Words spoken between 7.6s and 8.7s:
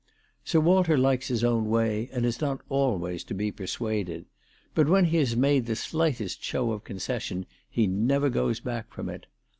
he never goes